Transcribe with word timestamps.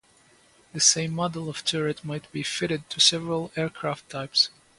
The 0.73 0.79
same 0.79 1.13
model 1.13 1.47
of 1.47 1.63
turret 1.63 2.03
might 2.03 2.31
be 2.31 2.41
fitted 2.41 2.89
to 2.89 2.99
several 2.99 3.49
different 3.49 3.59
aircraft 3.75 4.09
types. 4.09 4.49